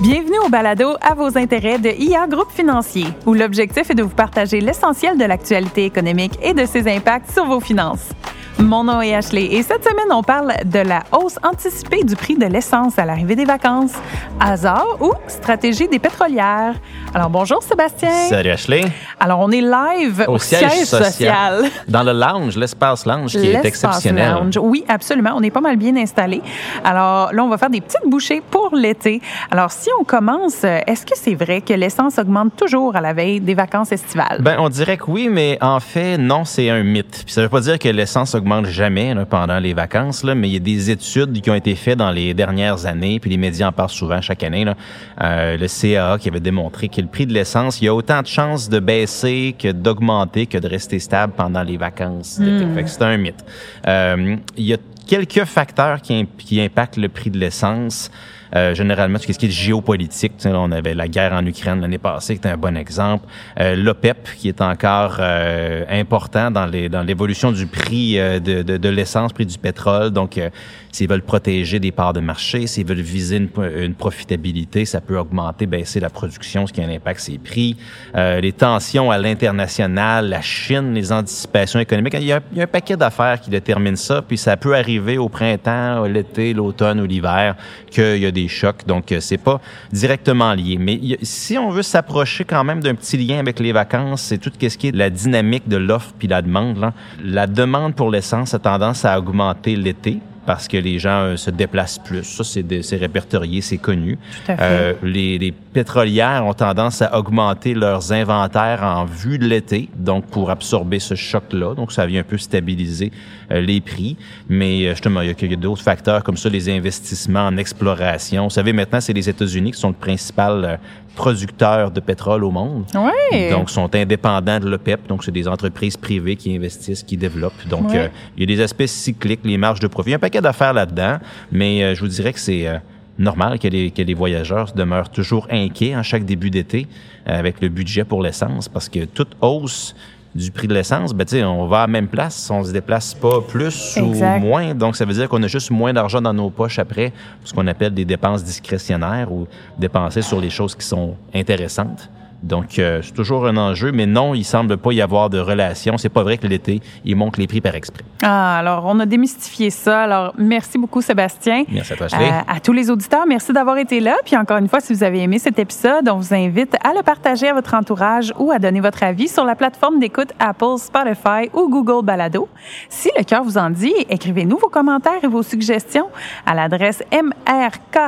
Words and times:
Bienvenue 0.00 0.38
au 0.46 0.48
balado 0.48 0.96
à 1.00 1.14
vos 1.14 1.36
intérêts 1.36 1.78
de 1.78 1.90
IA 1.90 2.26
Groupe 2.28 2.52
Financier, 2.52 3.06
où 3.26 3.34
l'objectif 3.34 3.90
est 3.90 3.94
de 3.94 4.04
vous 4.04 4.08
partager 4.14 4.60
l'essentiel 4.60 5.18
de 5.18 5.24
l'actualité 5.24 5.84
économique 5.84 6.38
et 6.40 6.54
de 6.54 6.64
ses 6.66 6.88
impacts 6.88 7.32
sur 7.32 7.46
vos 7.46 7.60
finances. 7.60 8.10
Mon 8.60 8.82
nom 8.82 9.00
est 9.00 9.14
Ashley 9.14 9.44
et 9.52 9.62
cette 9.62 9.84
semaine, 9.84 10.10
on 10.10 10.22
parle 10.22 10.52
de 10.64 10.80
la 10.80 11.04
hausse 11.12 11.38
anticipée 11.44 12.02
du 12.02 12.16
prix 12.16 12.34
de 12.34 12.44
l'essence 12.44 12.98
à 12.98 13.04
l'arrivée 13.04 13.36
des 13.36 13.44
vacances, 13.44 13.92
hasard 14.40 14.98
ou 15.00 15.12
stratégie 15.28 15.86
des 15.86 16.00
pétrolières? 16.00 16.74
Alors 17.14 17.30
bonjour 17.30 17.62
Sébastien. 17.62 18.10
Salut 18.28 18.50
Ashley. 18.50 18.82
Alors 19.20 19.38
on 19.38 19.50
est 19.52 19.60
live 19.60 20.24
au, 20.26 20.38
siège, 20.38 20.84
social. 20.84 21.66
Dans 21.86 22.02
le 22.02 22.12
lounge, 22.12 22.56
l'espace 22.56 23.06
lounge 23.06 23.30
qui 23.30 23.46
est 23.46 23.64
exceptionnel. 23.64 24.32
Lounge. 24.32 24.58
Oui, 24.60 24.84
absolument. 24.88 25.34
On 25.36 25.42
est 25.42 25.52
pas 25.52 25.60
mal 25.60 25.76
bien 25.76 25.96
installé. 25.96 26.42
Alors 26.84 27.32
là, 27.32 27.44
on 27.44 27.48
va 27.48 27.58
faire 27.58 27.70
des 27.70 27.80
petites 27.80 28.06
bouchées 28.06 28.42
pour 28.50 28.74
l'été. 28.74 29.22
Alors 29.52 29.70
si 29.70 29.88
on 30.00 30.04
commence, 30.04 30.64
est-ce 30.64 31.06
que 31.06 31.14
c'est 31.14 31.36
vrai 31.36 31.60
que 31.60 31.74
l'essence 31.74 32.18
augmente 32.18 32.56
toujours 32.56 32.96
à 32.96 33.00
la 33.00 33.12
veille 33.12 33.40
des 33.40 33.54
vacances 33.54 33.92
estivales? 33.92 34.38
Ben 34.40 34.56
on 34.58 34.68
dirait 34.68 34.96
que 34.96 35.04
oui, 35.06 35.28
mais 35.30 35.58
en 35.60 35.78
fait, 35.78 36.18
non, 36.18 36.44
c'est 36.44 36.68
un 36.70 36.82
mythe. 36.82 37.22
Puis 37.24 37.32
ça 37.32 37.42
veut 37.42 37.48
pas 37.48 37.60
dire 37.60 37.78
que 37.78 37.88
l'essence 37.88 38.34
augmente 38.34 38.47
jamais 38.64 39.14
pendant 39.28 39.58
les 39.58 39.74
vacances, 39.74 40.24
là, 40.24 40.34
mais 40.34 40.48
il 40.48 40.52
y 40.52 40.56
a 40.56 40.60
des 40.60 40.90
études 40.90 41.40
qui 41.40 41.50
ont 41.50 41.54
été 41.54 41.74
faites 41.74 41.98
dans 41.98 42.10
les 42.10 42.34
dernières 42.34 42.86
années, 42.86 43.20
puis 43.20 43.30
les 43.30 43.36
médias 43.36 43.68
en 43.68 43.72
parlent 43.72 43.88
souvent 43.88 44.20
chaque 44.20 44.42
année. 44.42 44.64
Là. 44.64 44.74
Euh, 45.22 45.56
le 45.56 45.66
CAA 45.66 46.18
qui 46.18 46.28
avait 46.28 46.40
démontré 46.40 46.88
que 46.88 47.00
le 47.00 47.08
prix 47.08 47.26
de 47.26 47.32
l'essence, 47.32 47.80
il 47.80 47.86
y 47.86 47.88
a 47.88 47.94
autant 47.94 48.22
de 48.22 48.26
chances 48.26 48.68
de 48.68 48.80
baisser 48.80 49.54
que 49.58 49.72
d'augmenter 49.72 50.46
que 50.46 50.58
de 50.58 50.68
rester 50.68 50.98
stable 50.98 51.32
pendant 51.36 51.62
les 51.62 51.76
vacances. 51.76 52.40
Fait 52.74 52.82
que 52.82 52.88
c'est 52.88 53.02
un 53.02 53.16
mythe. 53.16 53.44
Euh, 53.86 54.36
il 54.56 54.64
y 54.64 54.74
a 54.74 54.78
quelques 55.08 55.44
facteurs 55.44 56.00
qui, 56.00 56.28
qui 56.38 56.60
impactent 56.60 56.98
le 56.98 57.08
prix 57.08 57.30
de 57.30 57.38
l'essence. 57.38 58.10
Euh, 58.56 58.74
généralement, 58.74 59.18
tout 59.18 59.30
ce 59.30 59.38
qui 59.38 59.46
est 59.46 59.50
géopolitique, 59.50 60.32
on 60.46 60.72
avait 60.72 60.94
la 60.94 61.06
guerre 61.06 61.34
en 61.34 61.44
Ukraine 61.44 61.80
l'année 61.82 61.98
passée, 61.98 62.34
qui 62.34 62.38
était 62.38 62.48
un 62.48 62.56
bon 62.56 62.76
exemple. 62.76 63.26
Euh, 63.60 63.76
L'OPEP, 63.76 64.28
qui 64.36 64.48
est 64.48 64.62
encore 64.62 65.16
euh, 65.20 65.84
important 65.90 66.50
dans 66.50 66.64
les 66.64 66.88
dans 66.88 67.02
l'évolution 67.02 67.52
du 67.52 67.66
prix 67.66 68.18
euh, 68.18 68.40
de, 68.40 68.62
de, 68.62 68.78
de 68.78 68.88
l'essence, 68.88 69.34
prix 69.34 69.44
du 69.44 69.58
pétrole. 69.58 70.10
Donc, 70.10 70.38
euh, 70.38 70.48
s'ils 70.92 71.08
veulent 71.08 71.22
protéger 71.22 71.78
des 71.78 71.92
parts 71.92 72.14
de 72.14 72.20
marché, 72.20 72.66
s'ils 72.66 72.86
veulent 72.86 73.00
viser 73.00 73.36
une, 73.36 73.50
une, 73.76 73.94
profitabilité, 73.94 74.86
ça 74.86 75.02
peut 75.02 75.18
augmenter, 75.18 75.66
baisser 75.66 76.00
la 76.00 76.08
production, 76.08 76.66
ce 76.66 76.72
qui 76.72 76.80
a 76.80 76.84
un 76.84 76.90
impact 76.90 77.20
sur 77.20 77.32
les 77.32 77.38
prix. 77.38 77.76
les 78.14 78.52
tensions 78.52 79.10
à 79.10 79.18
l'international, 79.18 80.30
la 80.30 80.40
Chine, 80.40 80.94
les 80.94 81.12
anticipations 81.12 81.78
économiques, 81.78 82.14
il 82.14 82.24
y 82.24 82.32
a, 82.32 82.40
il 82.52 82.58
y 82.58 82.60
a 82.62 82.64
un 82.64 82.68
paquet 82.68 82.96
d'affaires 82.96 83.38
qui 83.38 83.50
déterminent 83.50 83.96
ça, 83.96 84.22
puis 84.22 84.38
ça 84.38 84.56
peut 84.56 84.74
arriver 84.74 84.97
au 85.18 85.28
printemps, 85.28 86.04
l'été, 86.04 86.54
l'automne 86.54 87.00
ou 87.00 87.06
l'hiver, 87.06 87.56
qu'il 87.90 88.18
y 88.18 88.26
a 88.26 88.30
des 88.30 88.48
chocs. 88.48 88.86
Donc, 88.86 89.12
euh, 89.12 89.20
c'est 89.20 89.38
pas 89.38 89.60
directement 89.92 90.52
lié. 90.54 90.76
Mais 90.78 91.00
si 91.22 91.58
on 91.58 91.70
veut 91.70 91.82
s'approcher 91.82 92.44
quand 92.44 92.64
même 92.64 92.80
d'un 92.80 92.94
petit 92.94 93.16
lien 93.16 93.38
avec 93.38 93.60
les 93.60 93.72
vacances, 93.72 94.22
c'est 94.22 94.38
tout 94.38 94.52
ce 94.60 94.76
qui 94.76 94.88
est 94.88 94.94
la 94.94 95.10
dynamique 95.10 95.68
de 95.68 95.76
l'offre 95.76 96.12
puis 96.18 96.28
la 96.28 96.42
demande. 96.42 96.92
La 97.22 97.46
demande 97.46 97.94
pour 97.94 98.10
l'essence 98.10 98.54
a 98.54 98.58
tendance 98.58 99.04
à 99.04 99.18
augmenter 99.18 99.76
l'été 99.76 100.20
parce 100.48 100.66
que 100.66 100.78
les 100.78 100.98
gens 100.98 101.24
euh, 101.24 101.36
se 101.36 101.50
déplacent 101.50 101.98
plus. 101.98 102.24
Ça, 102.24 102.42
c'est 102.42 102.96
répertorié, 102.96 103.60
c'est 103.60 103.76
connu. 103.76 104.18
Euh, 104.48 104.94
les, 105.02 105.36
les, 105.36 105.52
pétrolières 105.52 106.44
ont 106.46 106.54
tendance 106.54 107.02
à 107.02 107.18
augmenter 107.18 107.74
leurs 107.74 108.12
inventaires 108.12 108.82
en 108.82 109.04
vue 109.04 109.38
de 109.38 109.46
l'été, 109.46 109.90
donc 109.94 110.24
pour 110.26 110.50
absorber 110.50 110.98
ce 111.00 111.14
choc-là. 111.14 111.74
Donc, 111.74 111.92
ça 111.92 112.06
vient 112.06 112.20
un 112.20 112.24
peu 112.24 112.38
stabiliser 112.38 113.12
euh, 113.52 113.60
les 113.60 113.80
prix. 113.80 114.16
Mais 114.48 114.86
euh, 114.86 114.90
justement, 114.90 115.20
il 115.20 115.28
y 115.28 115.52
a, 115.52 115.56
d'autres 115.56 115.82
facteurs 115.82 116.24
comme 116.24 116.36
ça, 116.36 116.48
les 116.48 116.68
investissements 116.68 117.46
en 117.46 117.56
exploration. 117.56 118.44
Vous 118.44 118.50
savez, 118.50 118.72
maintenant, 118.72 119.00
c'est 119.00 119.12
les 119.12 119.28
États-Unis 119.28 119.72
qui 119.72 119.78
sont 119.78 119.88
le 119.88 119.94
principal 119.94 120.80
producteur 121.14 121.90
de 121.90 122.00
pétrole 122.00 122.44
au 122.44 122.50
monde. 122.50 122.84
Oui. 122.94 123.50
Donc, 123.50 123.70
sont 123.70 123.92
indépendants 123.94 124.60
de 124.60 124.68
l'OPEP. 124.68 125.08
Donc, 125.08 125.24
c'est 125.24 125.32
des 125.32 125.48
entreprises 125.48 125.96
privées 125.96 126.36
qui 126.36 126.54
investissent, 126.54 127.02
qui 127.02 127.16
développent. 127.16 127.66
Donc, 127.68 127.90
il 127.92 128.40
y 128.40 128.42
a 128.42 128.46
des 128.46 128.62
aspects 128.62 128.86
cycliques, 128.86 129.40
les 129.44 129.58
marges 129.58 129.80
de 129.80 129.88
profit. 129.88 130.10
Il 130.10 130.12
y 130.12 130.14
a 130.14 130.16
un 130.16 130.20
paquet 130.20 130.37
d'affaires 130.40 130.72
là-dedans, 130.72 131.18
mais 131.52 131.82
euh, 131.82 131.94
je 131.94 132.00
vous 132.00 132.08
dirais 132.08 132.32
que 132.32 132.40
c'est 132.40 132.66
euh, 132.66 132.78
normal 133.18 133.58
que 133.58 133.68
les, 133.68 133.90
que 133.90 134.02
les 134.02 134.14
voyageurs 134.14 134.72
demeurent 134.72 135.10
toujours 135.10 135.46
inquiets 135.50 135.96
en 135.96 136.02
chaque 136.02 136.24
début 136.24 136.50
d'été 136.50 136.86
euh, 137.28 137.38
avec 137.38 137.60
le 137.60 137.68
budget 137.68 138.04
pour 138.04 138.22
l'essence, 138.22 138.68
parce 138.68 138.88
que 138.88 139.04
toute 139.04 139.36
hausse 139.40 139.94
du 140.34 140.50
prix 140.50 140.68
de 140.68 140.74
l'essence, 140.74 141.14
ben, 141.14 141.26
on 141.44 141.66
va 141.66 141.78
à 141.78 141.80
la 141.82 141.86
même 141.86 142.06
place, 142.06 142.50
on 142.50 142.62
se 142.62 142.72
déplace 142.72 143.14
pas 143.14 143.40
plus 143.40 143.98
ou 144.00 144.14
moins. 144.40 144.74
Donc, 144.74 144.94
ça 144.94 145.04
veut 145.04 145.14
dire 145.14 145.28
qu'on 145.28 145.42
a 145.42 145.46
juste 145.46 145.70
moins 145.70 145.92
d'argent 145.92 146.20
dans 146.20 146.34
nos 146.34 146.50
poches 146.50 146.78
après, 146.78 147.12
ce 147.44 147.52
qu'on 147.52 147.66
appelle 147.66 147.94
des 147.94 148.04
dépenses 148.04 148.44
discrétionnaires 148.44 149.32
ou 149.32 149.48
dépenser 149.78 150.22
sur 150.22 150.40
les 150.40 150.50
choses 150.50 150.74
qui 150.76 150.86
sont 150.86 151.16
intéressantes. 151.34 152.10
Donc, 152.42 152.78
euh, 152.78 153.00
c'est 153.02 153.12
toujours 153.12 153.46
un 153.46 153.56
enjeu, 153.56 153.90
mais 153.92 154.06
non, 154.06 154.34
il 154.34 154.44
semble 154.44 154.76
pas 154.76 154.92
y 154.92 155.02
avoir 155.02 155.28
de 155.28 155.38
relation. 155.38 155.98
C'est 155.98 156.08
pas 156.08 156.22
vrai 156.22 156.38
que 156.38 156.46
l'été, 156.46 156.80
il 157.04 157.16
monte 157.16 157.36
les 157.36 157.46
prix 157.46 157.60
par 157.60 157.74
exprès. 157.74 158.04
Ah, 158.22 158.58
alors, 158.58 158.84
on 158.86 159.00
a 159.00 159.06
démystifié 159.06 159.70
ça. 159.70 160.02
Alors, 160.02 160.34
merci 160.38 160.78
beaucoup, 160.78 161.02
Sébastien. 161.02 161.64
Merci 161.68 161.92
à 161.94 161.96
toi, 161.96 162.06
euh, 162.12 162.30
à 162.46 162.60
tous 162.60 162.72
les 162.72 162.90
auditeurs, 162.90 163.26
merci 163.26 163.52
d'avoir 163.52 163.78
été 163.78 164.00
là. 164.00 164.16
Puis 164.24 164.36
encore 164.36 164.58
une 164.58 164.68
fois, 164.68 164.80
si 164.80 164.92
vous 164.92 165.02
avez 165.02 165.22
aimé 165.22 165.38
cet 165.38 165.58
épisode, 165.58 166.08
on 166.08 166.16
vous 166.16 166.34
invite 166.34 166.76
à 166.84 166.94
le 166.94 167.02
partager 167.02 167.48
à 167.48 167.54
votre 167.54 167.74
entourage 167.74 168.32
ou 168.38 168.52
à 168.52 168.58
donner 168.58 168.80
votre 168.80 169.02
avis 169.02 169.28
sur 169.28 169.44
la 169.44 169.56
plateforme 169.56 169.98
d'écoute 169.98 170.32
Apple, 170.38 170.78
Spotify 170.78 171.50
ou 171.54 171.68
Google 171.68 172.04
Balado. 172.04 172.48
Si 172.88 173.10
le 173.16 173.24
cœur 173.24 173.42
vous 173.42 173.58
en 173.58 173.70
dit, 173.70 173.94
écrivez-nous 174.08 174.58
vos 174.58 174.68
commentaires 174.68 175.22
et 175.22 175.28
vos 175.28 175.42
suggestions 175.42 176.06
à 176.46 176.54
l'adresse 176.54 177.02
mrk 177.12 177.98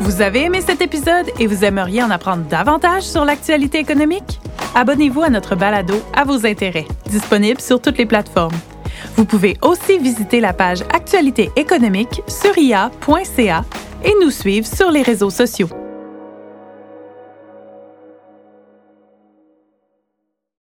Vous 0.00 0.20
avez 0.20 0.44
aimé 0.44 0.60
cet 0.60 0.82
épisode 0.82 1.26
et 1.38 1.46
vous 1.46 1.64
aimeriez 1.64 2.02
en 2.02 2.10
apprendre 2.10 2.42
davantage 2.44 3.04
sur 3.04 3.24
l'actualité 3.24 3.78
économique? 3.78 4.40
Abonnez-vous 4.74 5.22
à 5.22 5.28
notre 5.28 5.54
balado 5.54 5.94
à 6.14 6.24
vos 6.24 6.46
intérêts, 6.46 6.86
disponible 7.06 7.60
sur 7.60 7.80
toutes 7.80 7.98
les 7.98 8.06
plateformes. 8.06 8.56
Vous 9.16 9.24
pouvez 9.24 9.56
aussi 9.62 9.98
visiter 9.98 10.40
la 10.40 10.52
page 10.52 10.82
Actualité 10.92 11.50
économique 11.56 12.22
sur 12.26 12.56
ia.ca 12.56 13.64
et 14.04 14.14
nous 14.20 14.30
suivre 14.30 14.66
sur 14.66 14.90
les 14.90 15.02
réseaux 15.02 15.30
sociaux. 15.30 15.68